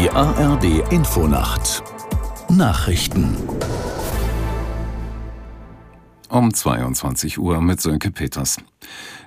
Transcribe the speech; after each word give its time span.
Die 0.00 0.08
ARD 0.10 0.92
Infonacht 0.92 1.82
Nachrichten 2.48 3.36
um 6.28 6.54
22 6.54 7.36
Uhr 7.40 7.60
mit 7.60 7.80
Sönke 7.80 8.12
Peters. 8.12 8.58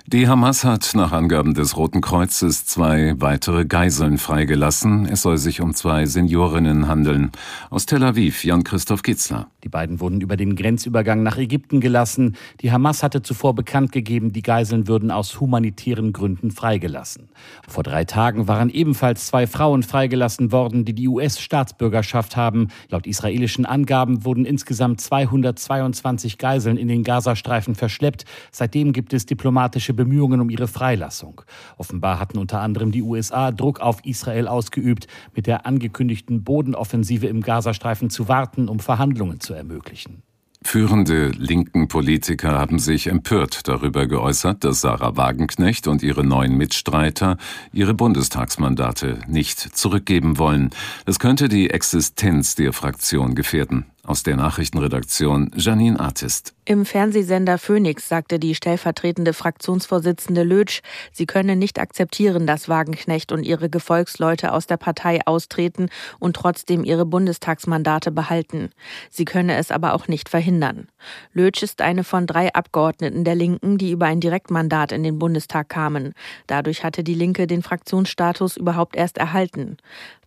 Die 0.04 0.26
Hamas 0.26 0.64
hat 0.64 0.90
nach 0.94 1.12
Angaben 1.12 1.54
des 1.54 1.76
Roten 1.76 2.00
Kreuzes 2.00 2.66
zwei 2.66 3.14
weitere 3.18 3.64
Geiseln 3.64 4.18
freigelassen. 4.18 5.06
Es 5.06 5.22
soll 5.22 5.38
sich 5.38 5.60
um 5.60 5.74
zwei 5.74 6.06
Seniorinnen 6.06 6.88
handeln. 6.88 7.30
Aus 7.70 7.86
Tel 7.86 8.02
Aviv, 8.02 8.44
Jan-Christoph 8.44 9.04
Kitzler. 9.04 9.46
Die 9.62 9.68
beiden 9.68 10.00
wurden 10.00 10.20
über 10.20 10.36
den 10.36 10.56
Grenzübergang 10.56 11.22
nach 11.22 11.38
Ägypten 11.38 11.80
gelassen. 11.80 12.36
Die 12.62 12.72
Hamas 12.72 13.04
hatte 13.04 13.22
zuvor 13.22 13.54
bekannt 13.54 13.92
gegeben, 13.92 14.32
die 14.32 14.42
Geiseln 14.42 14.88
würden 14.88 15.12
aus 15.12 15.40
humanitären 15.40 16.12
Gründen 16.12 16.50
freigelassen. 16.50 17.28
Vor 17.68 17.84
drei 17.84 18.04
Tagen 18.04 18.48
waren 18.48 18.70
ebenfalls 18.70 19.28
zwei 19.28 19.46
Frauen 19.46 19.84
freigelassen 19.84 20.50
worden, 20.50 20.84
die 20.84 20.94
die 20.94 21.06
US-Staatsbürgerschaft 21.06 22.36
haben. 22.36 22.68
Laut 22.88 23.06
israelischen 23.06 23.66
Angaben 23.66 24.24
wurden 24.24 24.46
insgesamt 24.46 25.00
222 25.00 26.38
Geiseln 26.38 26.76
in 26.76 26.88
den 26.88 27.04
Gazastreifen 27.04 27.76
verschleppt. 27.76 28.24
Seitdem 28.50 28.92
gibt 28.92 29.14
es 29.14 29.26
diplomatische 29.26 29.41
diplomatische 29.42 29.92
Bemühungen 29.92 30.40
um 30.40 30.50
ihre 30.50 30.68
Freilassung. 30.68 31.42
Offenbar 31.76 32.20
hatten 32.20 32.38
unter 32.38 32.60
anderem 32.60 32.92
die 32.92 33.02
USA 33.02 33.50
Druck 33.50 33.80
auf 33.80 34.04
Israel 34.04 34.46
ausgeübt, 34.46 35.08
mit 35.34 35.48
der 35.48 35.66
angekündigten 35.66 36.44
Bodenoffensive 36.44 37.26
im 37.26 37.40
Gazastreifen 37.40 38.08
zu 38.08 38.28
warten, 38.28 38.68
um 38.68 38.78
Verhandlungen 38.78 39.40
zu 39.40 39.52
ermöglichen. 39.52 40.22
Führende 40.64 41.30
linken 41.30 41.88
Politiker 41.88 42.52
haben 42.52 42.78
sich 42.78 43.08
empört 43.08 43.66
darüber 43.66 44.06
geäußert, 44.06 44.62
dass 44.62 44.80
Sarah 44.80 45.16
Wagenknecht 45.16 45.88
und 45.88 46.04
ihre 46.04 46.22
neuen 46.22 46.56
Mitstreiter 46.56 47.36
ihre 47.72 47.94
Bundestagsmandate 47.94 49.18
nicht 49.26 49.58
zurückgeben 49.58 50.38
wollen. 50.38 50.70
Das 51.04 51.18
könnte 51.18 51.48
die 51.48 51.70
Existenz 51.70 52.54
der 52.54 52.72
Fraktion 52.72 53.34
gefährden. 53.34 53.86
Aus 54.04 54.24
der 54.24 54.36
Nachrichtenredaktion 54.36 55.52
Janine 55.54 56.00
Artist. 56.00 56.54
Im 56.64 56.84
Fernsehsender 56.84 57.56
Phoenix 57.56 58.08
sagte 58.08 58.40
die 58.40 58.56
stellvertretende 58.56 59.32
Fraktionsvorsitzende 59.32 60.42
Lötsch, 60.42 60.80
sie 61.12 61.26
könne 61.26 61.54
nicht 61.54 61.78
akzeptieren, 61.78 62.44
dass 62.44 62.68
Wagenknecht 62.68 63.30
und 63.30 63.44
ihre 63.44 63.68
Gefolgsleute 63.68 64.52
aus 64.52 64.66
der 64.66 64.76
Partei 64.76 65.20
austreten 65.24 65.88
und 66.18 66.34
trotzdem 66.34 66.82
ihre 66.82 67.06
Bundestagsmandate 67.06 68.10
behalten. 68.10 68.70
Sie 69.08 69.24
könne 69.24 69.56
es 69.56 69.70
aber 69.70 69.94
auch 69.94 70.08
nicht 70.08 70.28
verhindern. 70.28 70.88
Lötsch 71.32 71.62
ist 71.62 71.80
eine 71.80 72.02
von 72.02 72.26
drei 72.26 72.52
Abgeordneten 72.52 73.22
der 73.22 73.36
Linken, 73.36 73.78
die 73.78 73.92
über 73.92 74.06
ein 74.06 74.20
Direktmandat 74.20 74.90
in 74.90 75.04
den 75.04 75.18
Bundestag 75.18 75.68
kamen. 75.68 76.12
Dadurch 76.48 76.82
hatte 76.84 77.04
die 77.04 77.14
Linke 77.14 77.46
den 77.46 77.62
Fraktionsstatus 77.62 78.56
überhaupt 78.56 78.96
erst 78.96 79.18
erhalten. 79.18 79.78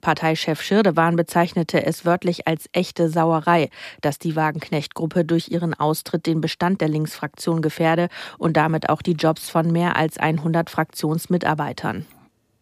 Parteichef 0.02 0.62
Schirdewan 0.62 1.16
bezeichnete 1.16 1.84
es 1.84 2.06
wörtlich 2.06 2.46
als 2.46 2.70
echte 2.74 3.10
Sauerei, 3.10 3.65
dass 4.02 4.20
die 4.20 4.36
Wagenknecht-Gruppe 4.36 5.26
durch 5.26 5.50
ihren 5.50 5.74
Austritt 5.74 6.26
den 6.26 6.42
Bestand 6.42 6.82
der 6.82 6.90
Linksfraktion 6.90 7.62
gefährde 7.62 8.10
und 8.38 8.58
damit 8.58 8.90
auch 8.90 9.02
die 9.02 9.14
Jobs 9.14 9.50
von 9.50 9.72
mehr 9.72 9.96
als 9.96 10.18
100 10.18 10.70
Fraktionsmitarbeitern. 10.70 12.06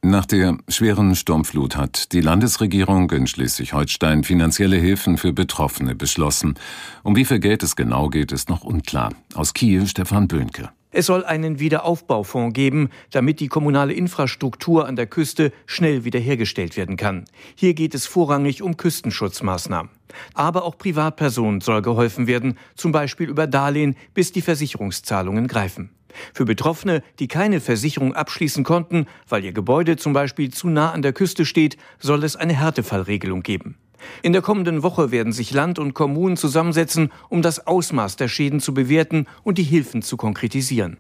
Nach 0.06 0.26
der 0.26 0.58
schweren 0.68 1.16
Sturmflut 1.16 1.78
hat 1.78 2.12
die 2.12 2.20
Landesregierung 2.20 3.10
in 3.12 3.26
Schleswig-Holstein 3.26 4.26
finanzielle 4.26 4.76
Hilfen 4.76 5.18
für 5.18 5.32
Betroffene 5.32 5.96
beschlossen. 5.96 6.56
Um 7.04 7.16
wie 7.16 7.24
viel 7.24 7.40
Geld 7.40 7.64
es 7.64 7.78
genau 7.78 8.10
geht, 8.10 8.34
ist 8.34 8.50
noch 8.50 8.66
unklar. 8.66 9.14
Aus 9.34 9.54
Kiel 9.54 9.88
Stefan 9.88 10.28
Böhnke. 10.28 10.72
Es 10.94 11.08
soll 11.08 11.26
einen 11.26 11.60
Wiederaufbaufonds 11.60 12.54
geben, 12.54 12.90
damit 13.12 13.40
die 13.40 13.48
kommunale 13.48 13.94
Infrastruktur 13.94 14.88
an 14.88 14.96
der 14.96 15.08
Küste 15.08 15.52
schnell 15.66 16.06
wiederhergestellt 16.06 16.78
werden 16.78 16.98
kann. 16.98 17.26
Hier 17.56 17.74
geht 17.74 17.96
es 17.96 18.06
vorrangig 18.06 18.62
um 18.62 18.78
Küstenschutzmaßnahmen. 18.78 19.92
Aber 20.36 20.64
auch 20.64 20.78
Privatpersonen 20.78 21.62
soll 21.62 21.82
geholfen 21.82 22.28
werden, 22.28 22.60
zum 22.76 22.92
Beispiel 22.92 23.28
über 23.28 23.48
Darlehen, 23.48 23.96
bis 24.14 24.32
die 24.32 24.42
Versicherungszahlungen 24.42 25.48
greifen. 25.48 25.90
Für 26.34 26.46
Betroffene, 26.46 27.02
die 27.18 27.28
keine 27.28 27.60
Versicherung 27.60 28.14
abschließen 28.14 28.64
konnten, 28.64 29.08
weil 29.28 29.44
ihr 29.44 29.52
Gebäude 29.52 29.98
zum 29.98 30.14
Beispiel 30.14 30.52
zu 30.52 30.68
nah 30.68 30.92
an 30.92 31.02
der 31.02 31.14
Küste 31.14 31.44
steht, 31.44 31.78
soll 31.98 32.24
es 32.24 32.36
eine 32.36 32.54
Härtefallregelung 32.54 33.42
geben. 33.42 33.78
In 34.22 34.34
der 34.34 34.42
kommenden 34.42 34.84
Woche 34.84 35.12
werden 35.12 35.34
sich 35.34 35.52
Land 35.52 35.80
und 35.80 35.94
Kommunen 35.94 36.38
zusammensetzen, 36.38 37.12
um 37.30 37.42
das 37.42 37.68
Ausmaß 37.68 38.16
der 38.16 38.28
Schäden 38.28 38.60
zu 38.60 38.74
bewerten 38.74 39.28
und 39.44 39.58
die 39.58 39.64
Hilfen 39.64 40.02
zu 40.02 40.18
konkretisieren. 40.18 40.98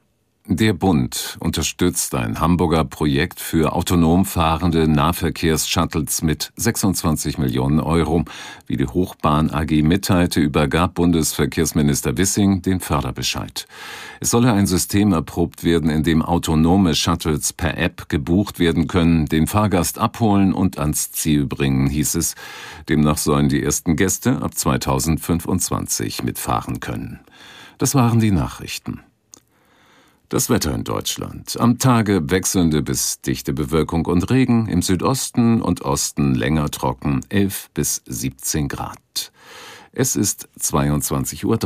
Der 0.48 0.74
Bund 0.74 1.38
unterstützt 1.40 2.14
ein 2.16 2.42
Hamburger 2.42 2.84
Projekt 2.84 3.40
für 3.40 3.72
autonom 3.72 4.26
fahrende 4.26 4.90
Nahverkehrsshuttles 4.90 6.22
mit 6.22 6.52
26 6.58 7.38
Millionen 7.38 7.80
Euro. 7.80 8.26
Wie 8.68 8.76
die 8.76 8.86
Hochbahn 8.86 9.52
AG 9.52 9.72
mitteilte, 9.84 10.42
übergab 10.42 10.96
Bundesverkehrsminister 10.96 12.18
Wissing 12.18 12.62
den 12.62 12.81
Förderbescheid. 12.81 13.68
Es 14.20 14.31
solle 14.31 14.52
ein 14.52 14.68
System 14.68 15.14
erprobt 15.14 15.64
werden, 15.64 15.90
in 15.90 16.04
dem 16.04 16.22
autonome 16.22 16.94
Shuttles 16.94 17.54
per 17.54 17.78
App 17.78 18.10
gebucht 18.10 18.60
werden 18.60 18.88
können, 18.88 19.28
den 19.28 19.48
Fahrgast 19.48 19.98
abholen 19.98 20.54
und 20.54 20.78
ans 20.78 21.14
Ziel 21.14 21.46
bringen, 21.46 21.88
hieß 21.88 22.16
es. 22.16 22.36
Demnach 22.90 23.18
sollen 23.18 23.48
die 23.48 23.64
ersten 23.64 23.96
Gäste 23.96 24.42
ab 24.42 24.54
2025 24.54 26.22
mitfahren 26.22 26.81
können. 26.81 27.22
Das 27.78 27.96
waren 27.96 28.20
die 28.20 28.31
Nachrichten. 28.31 29.00
Das 30.33 30.49
Wetter 30.49 30.73
in 30.73 30.83
Deutschland. 30.83 31.59
Am 31.59 31.77
Tage 31.77 32.31
wechselnde 32.31 32.81
bis 32.81 33.21
dichte 33.21 33.53
Bewölkung 33.53 34.07
und 34.07 34.31
Regen, 34.31 34.67
im 34.67 34.81
Südosten 34.81 35.61
und 35.61 35.83
Osten 35.83 36.33
länger 36.33 36.71
trocken, 36.71 37.21
11 37.29 37.69
bis 37.75 38.01
17 38.07 38.67
Grad. 38.67 39.31
Es 39.91 40.16
ist 40.16 40.49
22.03 40.59 41.45
Uhr. 41.45 41.59